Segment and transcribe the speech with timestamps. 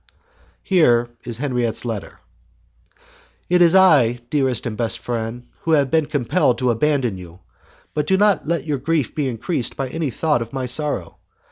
[0.63, 2.17] Here is Henriette's letter
[3.49, 7.41] "It is I, dearest and best friend, who have been compelled to abandon you,
[7.93, 11.19] but do not let your grief be increased by any thought of my sorrow.